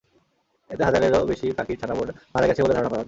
[0.69, 1.93] এতে হাজারেরও বেশি পাখির ছানা
[2.33, 2.99] মারা গেছে বলে ধারণা করা হচ্ছে।